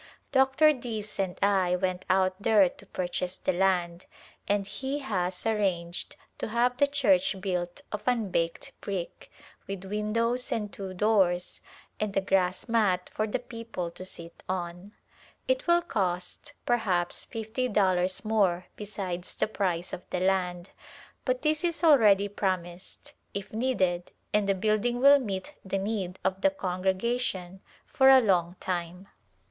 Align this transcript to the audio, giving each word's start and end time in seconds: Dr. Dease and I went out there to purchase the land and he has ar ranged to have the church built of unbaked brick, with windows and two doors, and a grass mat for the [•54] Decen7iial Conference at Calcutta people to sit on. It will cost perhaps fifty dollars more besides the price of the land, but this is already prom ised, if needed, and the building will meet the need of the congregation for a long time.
Dr. 0.31 0.73
Dease 0.73 1.19
and 1.19 1.37
I 1.43 1.75
went 1.75 2.05
out 2.09 2.33
there 2.41 2.67
to 2.67 2.87
purchase 2.87 3.37
the 3.37 3.53
land 3.53 4.07
and 4.47 4.65
he 4.65 4.97
has 4.97 5.45
ar 5.45 5.53
ranged 5.57 6.15
to 6.39 6.47
have 6.47 6.75
the 6.77 6.87
church 6.87 7.39
built 7.39 7.81
of 7.91 8.01
unbaked 8.07 8.71
brick, 8.81 9.29
with 9.67 9.83
windows 9.85 10.51
and 10.51 10.73
two 10.73 10.95
doors, 10.95 11.61
and 11.99 12.17
a 12.17 12.21
grass 12.21 12.67
mat 12.67 13.11
for 13.13 13.27
the 13.27 13.37
[•54] 13.37 13.41
Decen7iial 13.43 13.45
Conference 13.45 13.45
at 13.45 13.47
Calcutta 13.47 13.49
people 13.51 13.91
to 13.91 14.03
sit 14.05 14.43
on. 14.49 14.91
It 15.47 15.67
will 15.67 15.81
cost 15.83 16.53
perhaps 16.65 17.25
fifty 17.25 17.67
dollars 17.67 18.25
more 18.25 18.65
besides 18.75 19.35
the 19.35 19.45
price 19.45 19.93
of 19.93 20.01
the 20.09 20.21
land, 20.21 20.71
but 21.25 21.43
this 21.43 21.63
is 21.63 21.83
already 21.83 22.27
prom 22.27 22.63
ised, 22.63 23.11
if 23.35 23.53
needed, 23.53 24.11
and 24.33 24.49
the 24.49 24.55
building 24.55 24.99
will 24.99 25.19
meet 25.19 25.53
the 25.63 25.77
need 25.77 26.17
of 26.23 26.41
the 26.41 26.49
congregation 26.49 27.61
for 27.85 28.09
a 28.09 28.19
long 28.19 28.55
time. 28.59 29.07